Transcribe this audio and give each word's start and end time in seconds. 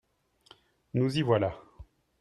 Nous 0.95 1.19
y 1.19 1.21
voilà 1.21 1.53